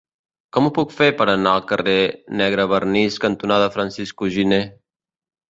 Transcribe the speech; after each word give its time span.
Com 0.55 0.69
ho 0.69 0.69
puc 0.77 0.95
fer 0.99 1.09
per 1.19 1.27
anar 1.33 1.53
al 1.57 1.65
carrer 1.71 1.97
Negrevernís 2.41 3.19
cantonada 3.27 3.69
Francisco 3.77 4.33
Giner? 4.39 4.61